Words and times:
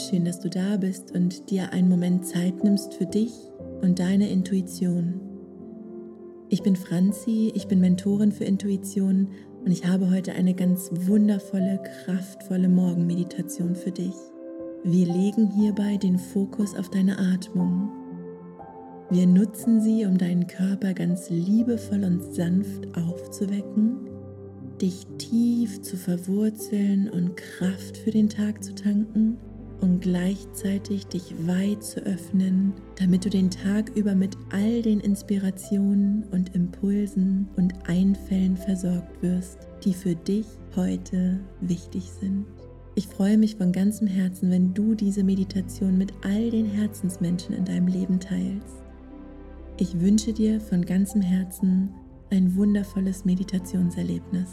schön, 0.00 0.24
dass 0.24 0.40
du 0.40 0.48
da 0.48 0.76
bist 0.76 1.12
und 1.12 1.50
dir 1.50 1.72
einen 1.72 1.88
Moment 1.88 2.24
Zeit 2.26 2.64
nimmst 2.64 2.94
für 2.94 3.06
dich 3.06 3.32
und 3.82 3.98
deine 3.98 4.30
Intuition. 4.30 5.20
Ich 6.48 6.62
bin 6.62 6.74
Franzi, 6.74 7.52
ich 7.54 7.68
bin 7.68 7.80
Mentorin 7.80 8.32
für 8.32 8.44
Intuition 8.44 9.28
und 9.64 9.70
ich 9.70 9.86
habe 9.86 10.10
heute 10.10 10.32
eine 10.32 10.54
ganz 10.54 10.90
wundervolle, 10.92 11.80
kraftvolle 12.04 12.68
Morgenmeditation 12.68 13.74
für 13.74 13.90
dich. 13.90 14.14
Wir 14.84 15.06
legen 15.06 15.50
hierbei 15.50 15.98
den 15.98 16.18
Fokus 16.18 16.74
auf 16.74 16.88
deine 16.88 17.18
Atmung. 17.18 17.90
Wir 19.10 19.26
nutzen 19.26 19.80
sie, 19.80 20.06
um 20.06 20.16
deinen 20.16 20.46
Körper 20.46 20.94
ganz 20.94 21.28
liebevoll 21.28 22.04
und 22.04 22.34
sanft 22.34 22.96
aufzuwecken 22.96 24.06
dich 24.80 25.06
tief 25.18 25.82
zu 25.82 25.98
verwurzeln 25.98 27.10
und 27.10 27.36
Kraft 27.36 27.98
für 27.98 28.10
den 28.10 28.30
Tag 28.30 28.64
zu 28.64 28.74
tanken 28.74 29.36
und 29.80 30.00
gleichzeitig 30.00 31.06
dich 31.06 31.34
weit 31.46 31.82
zu 31.82 32.00
öffnen, 32.00 32.72
damit 32.96 33.24
du 33.24 33.30
den 33.30 33.50
Tag 33.50 33.90
über 33.96 34.14
mit 34.14 34.36
all 34.50 34.82
den 34.82 35.00
Inspirationen 35.00 36.24
und 36.30 36.54
Impulsen 36.54 37.48
und 37.56 37.72
Einfällen 37.88 38.56
versorgt 38.56 39.22
wirst, 39.22 39.58
die 39.84 39.94
für 39.94 40.14
dich 40.14 40.46
heute 40.76 41.40
wichtig 41.60 42.10
sind. 42.20 42.46
Ich 42.94 43.06
freue 43.06 43.38
mich 43.38 43.56
von 43.56 43.72
ganzem 43.72 44.06
Herzen, 44.06 44.50
wenn 44.50 44.74
du 44.74 44.94
diese 44.94 45.24
Meditation 45.24 45.96
mit 45.96 46.12
all 46.22 46.50
den 46.50 46.66
Herzensmenschen 46.66 47.54
in 47.54 47.64
deinem 47.64 47.86
Leben 47.86 48.20
teilst. 48.20 48.82
Ich 49.78 49.98
wünsche 50.00 50.32
dir 50.32 50.60
von 50.60 50.84
ganzem 50.84 51.22
Herzen 51.22 51.90
ein 52.30 52.54
wundervolles 52.56 53.24
Meditationserlebnis. 53.24 54.48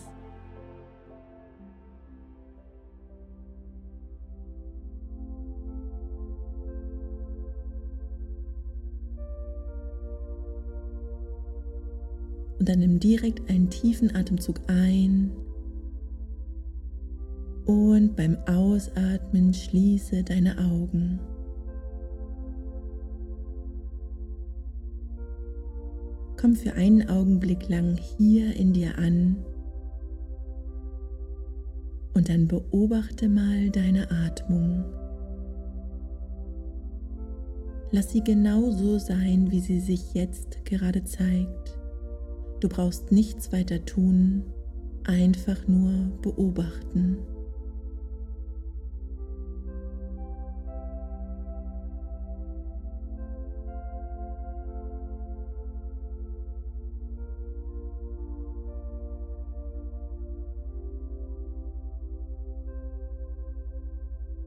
Dann 12.68 12.80
nimm 12.80 13.00
direkt 13.00 13.50
einen 13.50 13.70
tiefen 13.70 14.14
Atemzug 14.14 14.60
ein. 14.68 15.32
Und 17.66 18.18
beim 18.18 18.38
Ausatmen 18.46 19.54
schließe 19.54 20.22
deine 20.23 20.58
Augen. 20.58 21.18
Komm 26.36 26.56
für 26.56 26.73
einen 26.73 27.08
Augenblick 27.08 27.70
lang 27.70 27.98
hier 28.18 28.54
in 28.58 28.73
dir 28.73 28.98
an 28.98 29.38
und 32.14 32.28
dann 32.28 32.50
beobachte 32.50 33.30
mal 33.30 33.70
deine 33.70 34.12
Atmung. 34.12 34.84
Lass 37.92 38.12
sie 38.12 38.22
genau 38.22 38.72
so 38.72 39.00
sein, 39.00 39.52
wie 39.52 39.62
sie 39.62 39.80
sich 39.80 40.14
jetzt 40.14 40.66
gerade 40.66 41.06
zeigt. 41.06 41.77
Du 42.60 42.70
brauchst 42.70 43.12
nichts 43.12 43.52
weiter 43.52 43.86
tun, 43.86 44.44
einfach 45.04 45.68
nur 45.68 45.92
beobachten. 46.22 47.18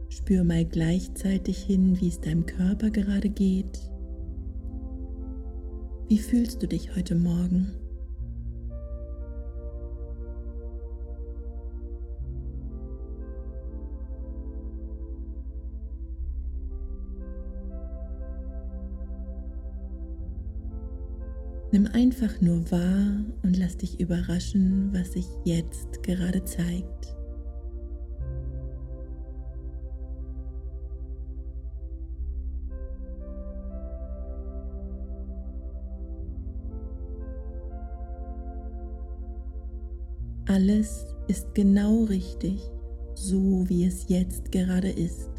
Spür 0.09 0.43
mal 0.43 0.65
gleichzeitig 0.65 1.63
hin, 1.63 2.01
wie 2.01 2.09
es 2.09 2.21
deinem 2.21 2.45
Körper 2.45 2.91
gerade 2.91 3.29
geht. 3.29 3.81
Wie 6.09 6.19
fühlst 6.19 6.61
du 6.63 6.67
dich 6.67 6.97
heute 6.97 7.15
Morgen? 7.15 7.80
Nimm 21.73 21.87
einfach 21.93 22.41
nur 22.41 22.69
wahr 22.73 23.25
und 23.45 23.57
lass 23.57 23.77
dich 23.77 24.01
überraschen, 24.01 24.91
was 24.93 25.13
sich 25.13 25.27
jetzt 25.45 26.03
gerade 26.03 26.45
zeigt. 26.45 27.15
Alles 40.47 41.15
ist 41.29 41.55
genau 41.55 42.03
richtig, 42.03 42.61
so 43.15 43.65
wie 43.69 43.85
es 43.85 44.09
jetzt 44.09 44.51
gerade 44.51 44.91
ist. 44.91 45.30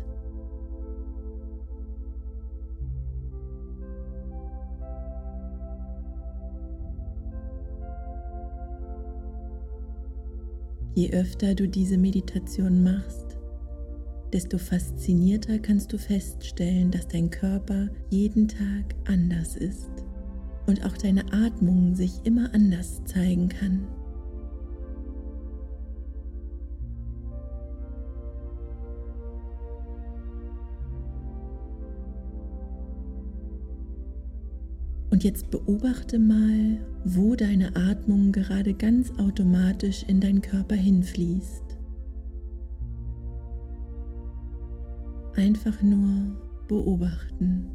Je 11.02 11.14
öfter 11.14 11.56
du 11.56 11.68
diese 11.68 11.98
Meditation 11.98 12.84
machst, 12.84 13.40
desto 14.32 14.60
faszinierter 14.60 15.58
kannst 15.58 15.92
du 15.92 15.98
feststellen, 15.98 16.92
dass 16.92 17.08
dein 17.08 17.32
Körper 17.32 17.90
jeden 18.12 18.48
Tag 18.48 18.94
anders 19.06 19.56
ist 19.56 19.90
und 20.68 20.86
auch 20.86 20.96
deine 20.96 21.24
Atmung 21.34 21.96
sich 21.96 22.24
immer 22.24 22.54
anders 22.54 23.04
zeigen 23.06 23.50
kann. 23.50 23.88
Und 35.22 35.26
jetzt 35.26 35.52
beobachte 35.52 36.18
mal, 36.18 36.80
wo 37.06 37.36
deine 37.36 37.76
Atmung 37.76 38.32
gerade 38.32 38.74
ganz 38.74 39.12
automatisch 39.20 40.04
in 40.08 40.20
deinen 40.20 40.42
Körper 40.42 40.74
hinfließt. 40.74 41.78
Einfach 45.36 45.80
nur 45.84 46.36
beobachten. 46.68 47.68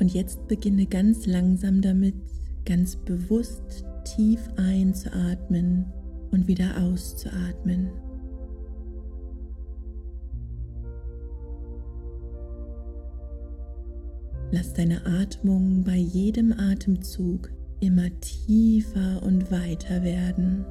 Und 0.00 0.12
jetzt 0.12 0.48
beginne 0.48 0.86
ganz 0.86 1.26
langsam 1.26 1.80
damit, 1.80 2.16
ganz 2.64 2.96
bewusst 2.96 3.84
tief 4.04 4.40
einzuatmen 4.56 5.86
und 6.30 6.46
wieder 6.46 6.80
auszuatmen. 6.82 7.90
Lass 14.50 14.72
deine 14.72 15.04
Atmung 15.04 15.82
bei 15.82 15.96
jedem 15.96 16.52
Atemzug 16.52 17.50
immer 17.80 18.08
tiefer 18.20 19.22
und 19.22 19.50
weiter 19.50 20.02
werden. 20.02 20.64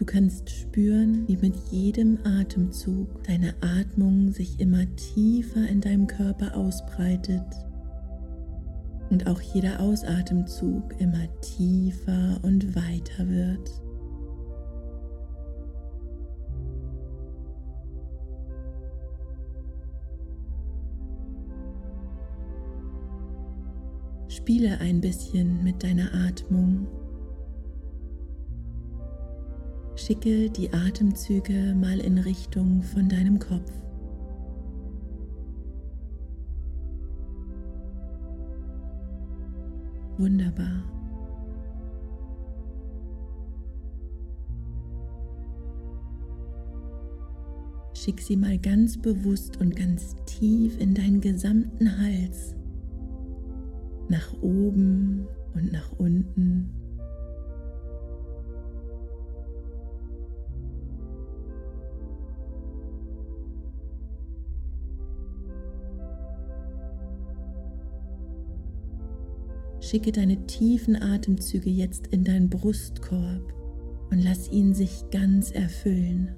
Du 0.00 0.06
kannst 0.06 0.48
spüren, 0.48 1.28
wie 1.28 1.36
mit 1.36 1.54
jedem 1.70 2.18
Atemzug 2.24 3.22
deine 3.24 3.52
Atmung 3.60 4.32
sich 4.32 4.58
immer 4.58 4.86
tiefer 4.96 5.68
in 5.68 5.82
deinem 5.82 6.06
Körper 6.06 6.56
ausbreitet 6.56 7.44
und 9.10 9.26
auch 9.26 9.42
jeder 9.42 9.78
Ausatemzug 9.78 10.98
immer 10.98 11.28
tiefer 11.42 12.40
und 12.40 12.74
weiter 12.74 13.28
wird. 13.28 13.70
Spiele 24.28 24.78
ein 24.80 25.02
bisschen 25.02 25.62
mit 25.62 25.82
deiner 25.82 26.14
Atmung 26.14 26.88
Schicke 30.10 30.50
die 30.50 30.72
Atemzüge 30.72 31.72
mal 31.80 32.00
in 32.00 32.18
Richtung 32.18 32.82
von 32.82 33.08
deinem 33.08 33.38
Kopf. 33.38 33.70
Wunderbar. 40.18 40.82
Schick 47.94 48.20
sie 48.20 48.36
mal 48.36 48.58
ganz 48.58 49.00
bewusst 49.00 49.60
und 49.60 49.76
ganz 49.76 50.16
tief 50.26 50.76
in 50.80 50.92
deinen 50.92 51.20
gesamten 51.20 52.00
Hals, 52.00 52.56
nach 54.08 54.32
oben 54.42 55.28
und 55.54 55.70
nach 55.70 55.92
unten. 55.98 56.79
Schicke 69.90 70.12
deine 70.12 70.46
tiefen 70.46 70.94
Atemzüge 70.94 71.68
jetzt 71.68 72.06
in 72.12 72.22
deinen 72.22 72.48
Brustkorb 72.48 73.52
und 74.12 74.22
lass 74.22 74.48
ihn 74.48 74.72
sich 74.72 75.02
ganz 75.10 75.50
erfüllen. 75.50 76.28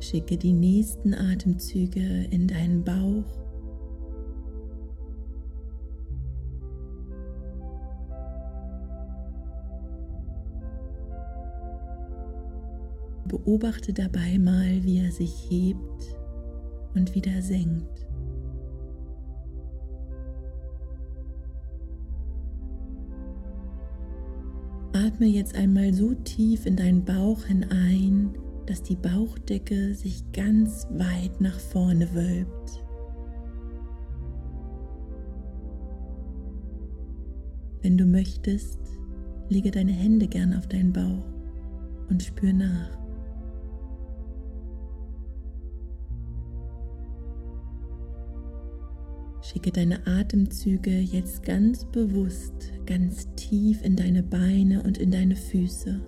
Schicke 0.00 0.38
die 0.38 0.54
nächsten 0.54 1.12
Atemzüge 1.12 2.24
in 2.30 2.48
deinen 2.48 2.84
Bauch 2.84 3.51
Beobachte 13.44 13.92
dabei 13.92 14.38
mal, 14.38 14.84
wie 14.84 14.98
er 14.98 15.10
sich 15.10 15.50
hebt 15.50 16.16
und 16.94 17.14
wieder 17.14 17.42
senkt. 17.42 18.06
Atme 24.92 25.26
jetzt 25.26 25.56
einmal 25.56 25.92
so 25.92 26.14
tief 26.14 26.66
in 26.66 26.76
deinen 26.76 27.04
Bauch 27.04 27.44
hinein, 27.44 28.30
dass 28.66 28.82
die 28.82 28.94
Bauchdecke 28.94 29.94
sich 29.94 30.22
ganz 30.32 30.86
weit 30.92 31.40
nach 31.40 31.58
vorne 31.58 32.14
wölbt. 32.14 32.84
Wenn 37.80 37.98
du 37.98 38.06
möchtest, 38.06 38.78
lege 39.48 39.72
deine 39.72 39.92
Hände 39.92 40.28
gern 40.28 40.54
auf 40.54 40.68
deinen 40.68 40.92
Bauch 40.92 41.26
und 42.08 42.22
spür 42.22 42.52
nach. 42.52 43.01
Schicke 49.52 49.70
deine 49.70 50.06
Atemzüge 50.06 50.98
jetzt 50.98 51.42
ganz 51.42 51.84
bewusst, 51.84 52.72
ganz 52.86 53.28
tief 53.34 53.82
in 53.82 53.96
deine 53.96 54.22
Beine 54.22 54.82
und 54.82 54.96
in 54.96 55.10
deine 55.10 55.36
Füße. 55.36 56.00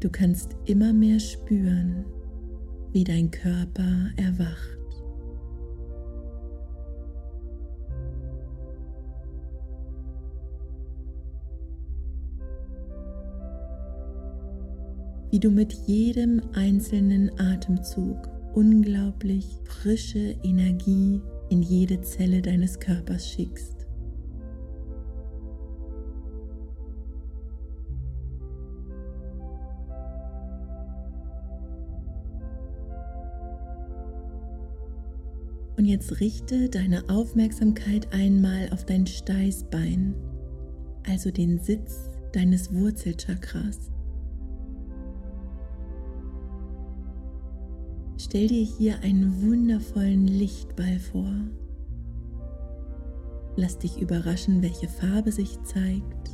Du 0.00 0.10
kannst 0.10 0.56
immer 0.66 0.92
mehr 0.92 1.18
spüren, 1.18 2.04
wie 2.92 3.04
dein 3.04 3.30
Körper 3.30 4.10
erwacht. 4.16 4.81
Wie 15.32 15.40
du 15.40 15.50
mit 15.50 15.72
jedem 15.86 16.42
einzelnen 16.52 17.30
Atemzug 17.40 18.28
unglaublich 18.52 19.46
frische 19.64 20.36
Energie 20.42 21.22
in 21.48 21.62
jede 21.62 22.02
Zelle 22.02 22.42
deines 22.42 22.78
Körpers 22.78 23.26
schickst. 23.26 23.86
Und 35.78 35.86
jetzt 35.86 36.20
richte 36.20 36.68
deine 36.68 37.08
Aufmerksamkeit 37.08 38.12
einmal 38.12 38.68
auf 38.70 38.84
dein 38.84 39.06
Steißbein, 39.06 40.14
also 41.08 41.30
den 41.30 41.58
Sitz 41.58 42.10
deines 42.34 42.70
Wurzelchakras. 42.74 43.91
Stell 48.18 48.46
dir 48.48 48.64
hier 48.64 49.00
einen 49.00 49.42
wundervollen 49.42 50.26
Lichtball 50.26 50.98
vor. 50.98 51.32
Lass 53.56 53.78
dich 53.78 54.00
überraschen, 54.00 54.62
welche 54.62 54.88
Farbe 54.88 55.32
sich 55.32 55.60
zeigt. 55.64 56.30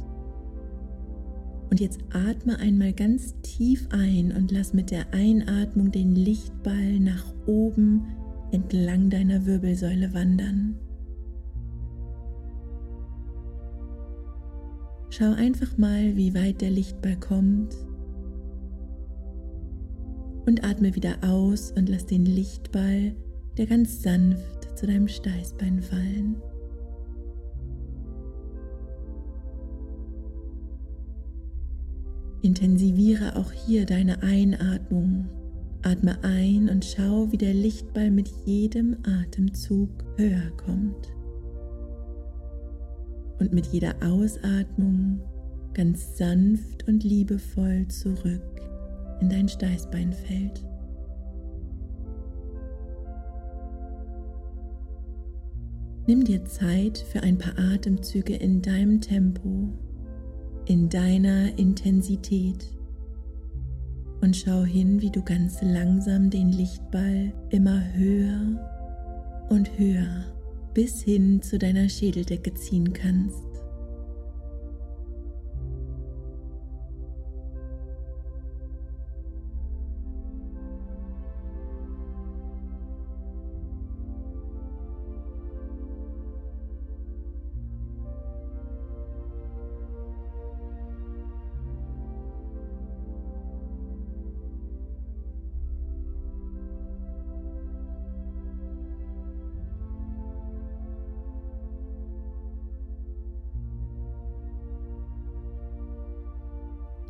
Und 1.71 1.81
jetzt 1.81 2.01
atme 2.13 2.59
einmal 2.59 2.93
ganz 2.93 3.35
tief 3.43 3.89
ein 3.91 4.33
und 4.33 4.51
lass 4.51 4.73
mit 4.73 4.91
der 4.91 5.13
Einatmung 5.13 5.91
den 5.91 6.15
Lichtball 6.15 6.99
nach 7.01 7.25
oben 7.47 8.07
entlang 8.53 9.11
deiner 9.11 9.45
Wirbelsäule 9.45 10.15
wandern. 10.15 10.77
Schau 15.11 15.33
einfach 15.33 15.77
mal, 15.77 16.17
wie 16.17 16.35
weit 16.35 16.61
der 16.61 16.71
Lichtball 16.71 17.17
kommt 17.17 17.75
und 20.49 20.65
atme 20.65 20.95
wieder 20.95 21.19
aus 21.23 21.73
und 21.73 21.91
lass 21.91 22.07
den 22.07 22.25
Lichtball, 22.25 23.15
der 23.59 23.67
ganz 23.67 24.03
sanft 24.03 24.79
zu 24.79 24.87
deinem 24.87 25.07
Steißbein 25.07 25.83
fallen. 25.83 26.37
Intensiviere 32.41 33.37
auch 33.37 33.53
hier 33.53 33.85
deine 33.85 34.23
Einatmung. 34.23 35.29
Atme 35.83 36.25
ein 36.25 36.71
und 36.71 36.83
schau, 36.83 37.31
wie 37.31 37.37
der 37.37 37.53
Lichtball 37.53 38.11
mit 38.11 38.29
jedem 38.47 38.97
Atemzug 39.03 39.91
höher 40.17 40.51
kommt. 40.57 41.13
Und 43.39 43.53
mit 43.53 43.67
jeder 43.67 43.95
Ausatmung 44.03 45.21
ganz 45.75 46.17
sanft 46.17 46.89
und 46.89 47.05
liebevoll 47.05 47.87
zurück 47.89 48.59
in 49.21 49.29
dein 49.29 49.49
Steißbein 49.49 50.13
fällt. 50.13 50.65
Nimm 56.07 56.25
dir 56.25 56.45
Zeit 56.47 56.99
für 56.99 57.23
ein 57.23 57.37
paar 57.37 57.59
Atemzüge 57.59 58.35
in 58.35 58.63
deinem 58.63 59.01
Tempo, 59.01 59.69
in 60.65 60.89
deiner 60.89 61.59
Intensität 61.59 62.67
und 64.21 64.37
schau 64.37 64.65
hin, 64.65 65.01
wie 65.03 65.11
du 65.11 65.23
ganz 65.23 65.61
langsam 65.63 66.31
den 66.31 66.51
Lichtball 66.51 67.33
immer 67.51 67.83
höher 67.95 69.47
und 69.49 69.79
höher 69.79 70.25
bis 70.75 71.03
hin 71.03 71.43
zu 71.43 71.59
deiner 71.59 71.89
Schädeldecke 71.89 72.55
ziehen 72.55 72.93
kannst. 72.93 73.48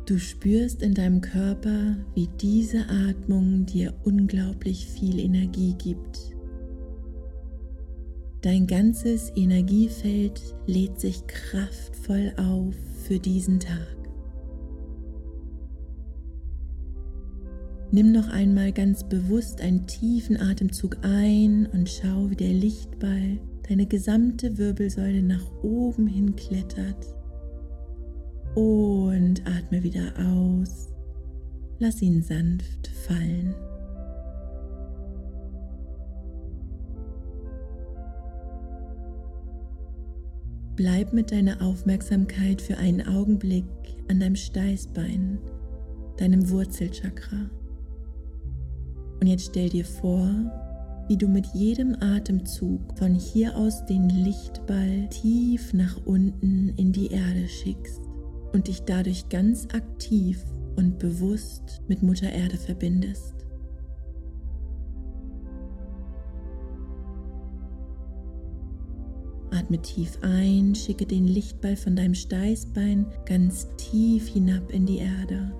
Du 0.09 0.17
spürst 0.17 0.81
in 0.81 0.95
deinem 0.95 1.21
Körper, 1.21 1.95
wie 2.15 2.27
diese 2.41 2.83
Atmung 2.89 3.67
dir 3.67 3.93
unglaublich 4.03 4.87
viel 4.87 5.19
Energie 5.19 5.75
gibt. 5.77 6.35
Dein 8.41 8.65
ganzes 8.65 9.31
Energiefeld 9.35 10.41
lädt 10.65 10.99
sich 10.99 11.27
kraftvoll 11.27 12.33
auf 12.37 12.73
für 13.03 13.19
diesen 13.19 13.59
Tag. 13.59 13.95
Nimm 17.91 18.11
noch 18.11 18.29
einmal 18.29 18.71
ganz 18.71 19.03
bewusst 19.03 19.61
einen 19.61 19.85
tiefen 19.85 20.41
Atemzug 20.41 20.97
ein 21.03 21.67
und 21.71 21.87
schau, 21.87 22.31
wie 22.31 22.35
der 22.35 22.53
Lichtball 22.53 23.37
deine 23.69 23.85
gesamte 23.85 24.57
Wirbelsäule 24.57 25.21
nach 25.21 25.45
oben 25.61 26.07
hin 26.07 26.35
klettert. 26.35 27.18
Und 28.55 29.41
atme 29.45 29.83
wieder 29.83 30.11
aus. 30.17 30.87
Lass 31.79 32.01
ihn 32.01 32.21
sanft 32.21 32.87
fallen. 32.87 33.55
Bleib 40.75 41.13
mit 41.13 41.31
deiner 41.31 41.61
Aufmerksamkeit 41.61 42.61
für 42.61 42.77
einen 42.77 43.05
Augenblick 43.07 43.65
an 44.09 44.19
deinem 44.19 44.35
Steißbein, 44.35 45.37
deinem 46.17 46.49
Wurzelchakra. 46.49 47.49
Und 49.19 49.27
jetzt 49.27 49.47
stell 49.47 49.69
dir 49.69 49.85
vor, 49.85 50.29
wie 51.07 51.17
du 51.17 51.27
mit 51.27 51.47
jedem 51.47 51.95
Atemzug 52.01 52.97
von 52.97 53.13
hier 53.13 53.57
aus 53.57 53.85
den 53.85 54.09
Lichtball 54.09 55.07
tief 55.09 55.73
nach 55.73 55.97
unten 56.05 56.69
in 56.77 56.91
die 56.93 57.07
Erde 57.07 57.47
schickst 57.47 58.08
und 58.53 58.67
dich 58.67 58.81
dadurch 58.83 59.29
ganz 59.29 59.67
aktiv 59.73 60.43
und 60.75 60.99
bewusst 60.99 61.81
mit 61.87 62.03
Mutter 62.03 62.31
Erde 62.31 62.57
verbindest. 62.57 63.35
Atme 69.51 69.81
tief 69.81 70.17
ein, 70.21 70.73
schicke 70.75 71.05
den 71.05 71.27
Lichtball 71.27 71.75
von 71.75 71.95
deinem 71.95 72.13
Steißbein 72.13 73.05
ganz 73.25 73.67
tief 73.77 74.27
hinab 74.27 74.71
in 74.71 74.85
die 74.85 74.99
Erde. 74.99 75.51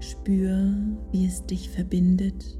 Spür, 0.00 0.74
wie 1.12 1.26
es 1.26 1.46
dich 1.46 1.70
verbindet 1.70 2.58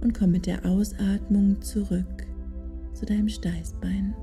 und 0.00 0.14
komm 0.14 0.32
mit 0.32 0.46
der 0.46 0.66
Ausatmung 0.66 1.60
zurück 1.62 2.26
zu 2.92 3.06
deinem 3.06 3.28
Steißbein. 3.28 4.14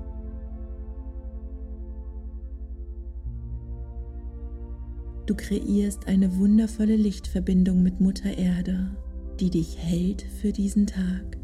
Du 5.30 5.36
kreierst 5.36 6.08
eine 6.08 6.38
wundervolle 6.38 6.96
Lichtverbindung 6.96 7.84
mit 7.84 8.00
Mutter 8.00 8.36
Erde, 8.36 8.90
die 9.38 9.48
dich 9.48 9.78
hält 9.78 10.22
für 10.22 10.50
diesen 10.50 10.88
Tag. 10.88 11.38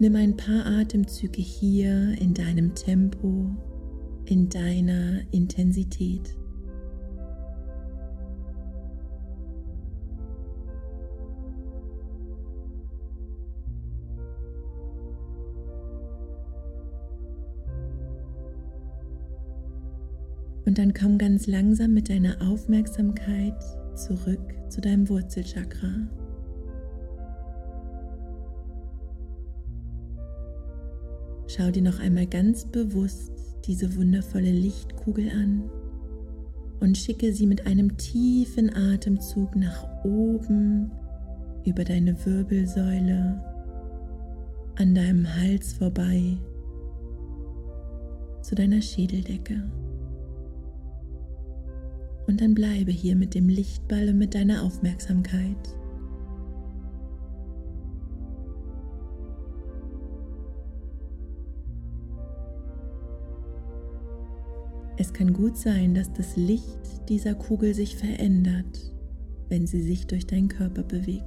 Nimm 0.00 0.16
ein 0.16 0.36
paar 0.36 0.66
Atemzüge 0.66 1.40
hier 1.40 2.14
in 2.20 2.34
deinem 2.34 2.74
Tempo, 2.74 3.46
in 4.26 4.50
deiner 4.50 5.22
Intensität. 5.30 6.36
Und 20.72 20.78
dann 20.78 20.94
komm 20.94 21.18
ganz 21.18 21.46
langsam 21.46 21.92
mit 21.92 22.08
deiner 22.08 22.40
Aufmerksamkeit 22.40 23.62
zurück 23.94 24.54
zu 24.70 24.80
deinem 24.80 25.06
Wurzelchakra. 25.10 26.08
Schau 31.46 31.70
dir 31.70 31.82
noch 31.82 32.00
einmal 32.00 32.26
ganz 32.26 32.64
bewusst 32.64 33.32
diese 33.66 33.94
wundervolle 33.96 34.50
Lichtkugel 34.50 35.28
an 35.28 35.70
und 36.80 36.96
schicke 36.96 37.34
sie 37.34 37.46
mit 37.46 37.66
einem 37.66 37.98
tiefen 37.98 38.74
Atemzug 38.74 39.54
nach 39.54 39.86
oben 40.06 40.90
über 41.66 41.84
deine 41.84 42.16
Wirbelsäule, 42.24 43.44
an 44.76 44.94
deinem 44.94 45.26
Hals 45.36 45.74
vorbei 45.74 46.38
zu 48.40 48.54
deiner 48.54 48.80
Schädeldecke. 48.80 49.62
Und 52.26 52.40
dann 52.40 52.54
bleibe 52.54 52.92
hier 52.92 53.16
mit 53.16 53.34
dem 53.34 53.48
Lichtball 53.48 54.08
und 54.08 54.18
mit 54.18 54.34
deiner 54.34 54.62
Aufmerksamkeit. 54.62 55.76
Es 64.98 65.12
kann 65.12 65.32
gut 65.32 65.56
sein, 65.56 65.94
dass 65.94 66.12
das 66.12 66.36
Licht 66.36 67.08
dieser 67.08 67.34
Kugel 67.34 67.74
sich 67.74 67.96
verändert, 67.96 68.94
wenn 69.48 69.66
sie 69.66 69.82
sich 69.82 70.06
durch 70.06 70.26
deinen 70.26 70.48
Körper 70.48 70.84
bewegt. 70.84 71.24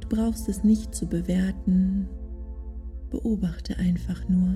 Du 0.00 0.08
brauchst 0.08 0.48
es 0.48 0.64
nicht 0.64 0.94
zu 0.94 1.06
bewerten, 1.06 2.08
beobachte 3.10 3.76
einfach 3.76 4.26
nur. 4.28 4.54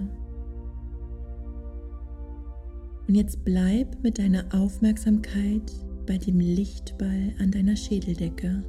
Und 3.08 3.14
jetzt 3.14 3.44
bleib 3.44 4.02
mit 4.02 4.18
deiner 4.18 4.44
Aufmerksamkeit 4.52 5.72
bei 6.06 6.18
dem 6.18 6.40
Lichtball 6.40 7.34
an 7.38 7.50
deiner 7.50 7.76
Schädeldecke. 7.76 8.64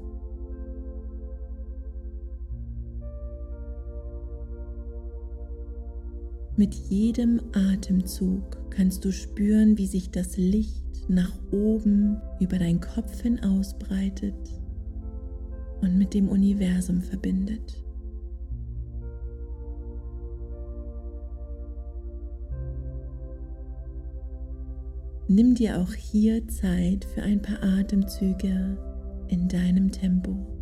Mit 6.56 6.74
jedem 6.74 7.40
Atemzug 7.52 8.58
kannst 8.72 9.06
du 9.06 9.12
spüren, 9.12 9.78
wie 9.78 9.86
sich 9.86 10.10
das 10.10 10.38
Licht 10.38 11.08
nach 11.08 11.32
oben 11.52 12.20
über 12.40 12.58
deinen 12.58 12.82
Kopf 12.82 13.22
hin 13.22 13.44
ausbreitet 13.44 14.34
und 15.82 15.98
mit 15.98 16.16
dem 16.16 16.30
Universum 16.30 17.02
verbindet. 17.02 17.84
Nimm 25.30 25.56
dir 25.56 25.78
auch 25.80 25.94
hier 25.94 26.48
Zeit 26.48 27.04
für 27.14 27.22
ein 27.22 27.42
paar 27.42 27.62
Atemzüge 27.62 28.78
in 29.28 29.50
deinem 29.50 29.92
Tempo. 29.92 30.57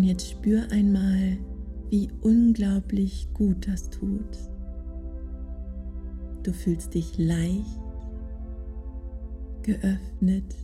Und 0.00 0.06
jetzt 0.06 0.30
spür 0.30 0.62
einmal, 0.70 1.36
wie 1.90 2.08
unglaublich 2.22 3.28
gut 3.34 3.68
das 3.68 3.90
tut. 3.90 4.38
Du 6.42 6.54
fühlst 6.54 6.94
dich 6.94 7.18
leicht, 7.18 7.82
geöffnet 9.60 10.56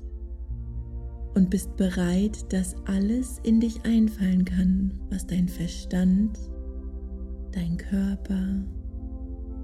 und 1.34 1.50
bist 1.50 1.76
bereit, 1.76 2.50
dass 2.50 2.76
alles 2.86 3.38
in 3.42 3.60
dich 3.60 3.84
einfallen 3.84 4.46
kann, 4.46 4.98
was 5.10 5.26
dein 5.26 5.48
Verstand, 5.48 6.38
dein 7.52 7.76
Körper 7.76 8.64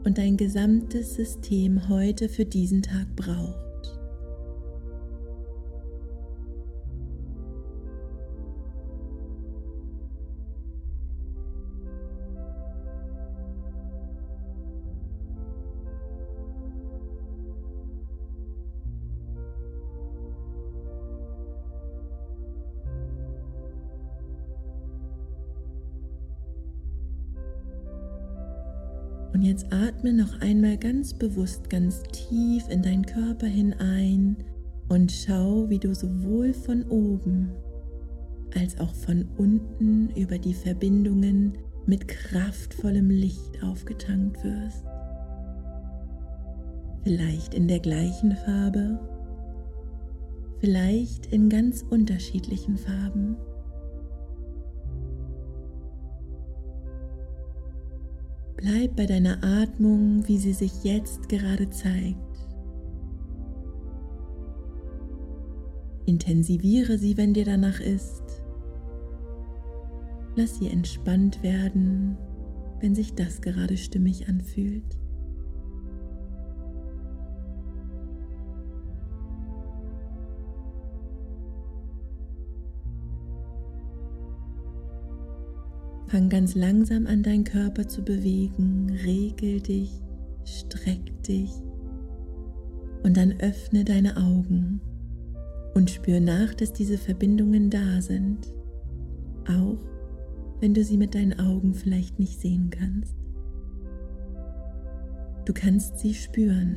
und 0.04 0.18
dein 0.18 0.36
gesamtes 0.36 1.14
System 1.14 1.88
heute 1.88 2.28
für 2.28 2.44
diesen 2.44 2.82
Tag 2.82 3.06
braucht. 3.16 3.71
Und 29.42 29.48
jetzt 29.48 29.72
atme 29.72 30.12
noch 30.12 30.40
einmal 30.40 30.78
ganz 30.78 31.14
bewusst, 31.14 31.68
ganz 31.68 32.04
tief 32.12 32.62
in 32.68 32.80
deinen 32.80 33.04
Körper 33.04 33.48
hinein 33.48 34.36
und 34.88 35.10
schau, 35.10 35.68
wie 35.68 35.80
du 35.80 35.92
sowohl 35.96 36.54
von 36.54 36.84
oben 36.84 37.50
als 38.54 38.78
auch 38.78 38.94
von 38.94 39.26
unten 39.38 40.10
über 40.10 40.38
die 40.38 40.54
Verbindungen 40.54 41.58
mit 41.86 42.06
kraftvollem 42.06 43.10
Licht 43.10 43.64
aufgetankt 43.64 44.44
wirst. 44.44 44.84
Vielleicht 47.02 47.52
in 47.52 47.66
der 47.66 47.80
gleichen 47.80 48.36
Farbe, 48.36 49.00
vielleicht 50.60 51.26
in 51.32 51.48
ganz 51.48 51.84
unterschiedlichen 51.90 52.76
Farben. 52.76 53.36
Bleib 58.62 58.94
bei 58.94 59.06
deiner 59.06 59.42
Atmung, 59.42 60.22
wie 60.28 60.38
sie 60.38 60.52
sich 60.52 60.84
jetzt 60.84 61.28
gerade 61.28 61.68
zeigt. 61.70 62.16
Intensiviere 66.06 66.96
sie, 66.96 67.16
wenn 67.16 67.34
dir 67.34 67.44
danach 67.44 67.80
ist. 67.80 68.22
Lass 70.36 70.60
sie 70.60 70.68
entspannt 70.68 71.42
werden, 71.42 72.16
wenn 72.78 72.94
sich 72.94 73.14
das 73.14 73.40
gerade 73.40 73.76
stimmig 73.76 74.28
anfühlt. 74.28 75.01
Fang 86.12 86.28
ganz 86.28 86.54
langsam 86.54 87.06
an, 87.06 87.22
deinen 87.22 87.44
Körper 87.44 87.88
zu 87.88 88.02
bewegen, 88.02 88.94
regel 89.02 89.62
dich, 89.62 89.90
streck 90.44 91.22
dich 91.22 91.50
und 93.02 93.16
dann 93.16 93.32
öffne 93.40 93.82
deine 93.82 94.18
Augen 94.18 94.82
und 95.72 95.90
spür 95.90 96.20
nach, 96.20 96.52
dass 96.52 96.74
diese 96.74 96.98
Verbindungen 96.98 97.70
da 97.70 98.02
sind, 98.02 98.52
auch 99.48 99.78
wenn 100.60 100.74
du 100.74 100.84
sie 100.84 100.98
mit 100.98 101.14
deinen 101.14 101.40
Augen 101.40 101.72
vielleicht 101.72 102.18
nicht 102.18 102.38
sehen 102.38 102.68
kannst. 102.68 103.16
Du 105.46 105.54
kannst 105.54 105.98
sie 105.98 106.12
spüren. 106.12 106.76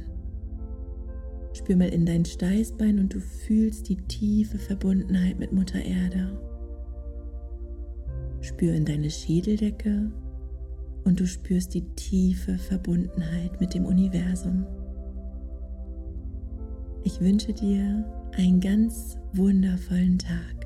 Spür 1.51 1.75
mal 1.75 1.89
in 1.89 2.05
dein 2.05 2.23
Steißbein 2.23 2.99
und 2.99 3.13
du 3.13 3.19
fühlst 3.19 3.89
die 3.89 3.97
tiefe 3.97 4.59
Verbundenheit 4.59 5.39
mit 5.39 5.51
Mutter 5.51 5.83
Erde. 5.83 6.54
Spür 8.55 8.73
in 8.73 8.85
deine 8.85 9.11
Schädeldecke 9.11 10.09
und 11.03 11.19
du 11.19 11.27
spürst 11.27 11.73
die 11.73 11.83
tiefe 11.95 12.57
Verbundenheit 12.57 13.59
mit 13.59 13.73
dem 13.73 13.83
Universum. 13.83 14.65
Ich 17.03 17.19
wünsche 17.19 17.51
dir 17.51 18.05
einen 18.31 18.61
ganz 18.61 19.17
wundervollen 19.33 20.17
Tag. 20.17 20.64